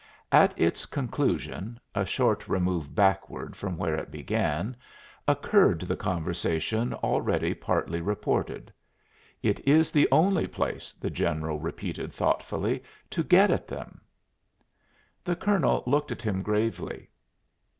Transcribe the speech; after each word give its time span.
At 0.31 0.59
its 0.59 0.87
conclusion 0.87 1.79
a 1.93 2.07
short 2.07 2.47
remove 2.49 2.95
backward 2.95 3.55
from 3.55 3.77
where 3.77 3.93
it 3.93 4.09
began 4.09 4.75
occurred 5.27 5.81
the 5.81 5.95
conversation 5.95 6.91
already 6.95 7.53
partly 7.53 8.01
reported. 8.01 8.73
"It 9.43 9.59
is 9.67 9.91
the 9.91 10.07
only 10.11 10.47
place," 10.47 10.95
the 10.95 11.11
general 11.11 11.59
repeated 11.59 12.11
thoughtfully, 12.11 12.81
"to 13.11 13.23
get 13.23 13.51
at 13.51 13.67
them." 13.67 14.01
The 15.23 15.35
colonel 15.35 15.83
looked 15.85 16.11
at 16.11 16.23
him 16.23 16.41
gravely. 16.41 17.07